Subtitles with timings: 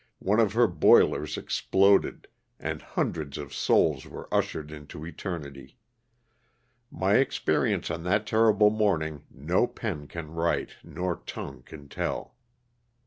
[0.17, 2.27] one of her boilers exploded
[2.59, 5.77] and hundreds of souls were ushered into eternity.
[6.89, 12.33] My experience on that terrible morning no pen can write nor tongue can tell.